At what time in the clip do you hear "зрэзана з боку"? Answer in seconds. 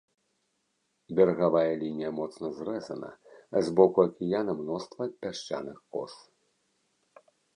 2.59-3.99